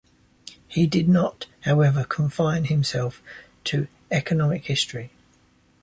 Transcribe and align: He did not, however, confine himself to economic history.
He 0.67 0.87
did 0.87 1.07
not, 1.07 1.45
however, 1.59 2.03
confine 2.05 2.65
himself 2.65 3.21
to 3.65 3.87
economic 4.09 4.65
history. 4.65 5.11